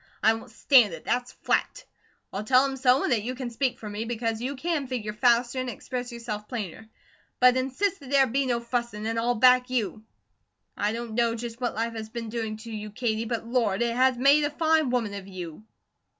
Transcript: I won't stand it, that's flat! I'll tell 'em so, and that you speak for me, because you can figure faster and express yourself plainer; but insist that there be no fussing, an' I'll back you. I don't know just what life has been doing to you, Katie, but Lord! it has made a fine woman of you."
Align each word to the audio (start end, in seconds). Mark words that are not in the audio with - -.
I 0.23 0.33
won't 0.33 0.49
stand 0.49 0.95
it, 0.95 1.03
that's 1.05 1.31
flat! 1.31 1.85
I'll 2.33 2.43
tell 2.43 2.65
'em 2.65 2.75
so, 2.75 3.03
and 3.03 3.11
that 3.11 3.21
you 3.21 3.35
speak 3.51 3.77
for 3.77 3.87
me, 3.87 4.03
because 4.03 4.41
you 4.41 4.55
can 4.55 4.87
figure 4.87 5.13
faster 5.13 5.59
and 5.59 5.69
express 5.69 6.11
yourself 6.11 6.47
plainer; 6.47 6.89
but 7.39 7.55
insist 7.55 7.99
that 7.99 8.09
there 8.09 8.25
be 8.25 8.47
no 8.47 8.61
fussing, 8.61 9.05
an' 9.05 9.19
I'll 9.19 9.35
back 9.35 9.69
you. 9.69 10.03
I 10.75 10.91
don't 10.91 11.13
know 11.13 11.35
just 11.35 11.61
what 11.61 11.75
life 11.75 11.93
has 11.93 12.09
been 12.09 12.29
doing 12.29 12.57
to 12.57 12.71
you, 12.71 12.89
Katie, 12.89 13.25
but 13.25 13.45
Lord! 13.45 13.83
it 13.83 13.95
has 13.95 14.17
made 14.17 14.43
a 14.43 14.49
fine 14.49 14.89
woman 14.89 15.13
of 15.13 15.27
you." 15.27 15.65